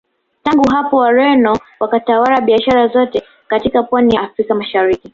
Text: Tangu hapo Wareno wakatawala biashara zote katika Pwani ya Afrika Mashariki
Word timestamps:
Tangu 0.43 0.69
hapo 0.69 0.97
Wareno 0.97 1.59
wakatawala 1.79 2.41
biashara 2.41 2.87
zote 2.87 3.23
katika 3.47 3.83
Pwani 3.83 4.15
ya 4.15 4.21
Afrika 4.21 4.55
Mashariki 4.55 5.09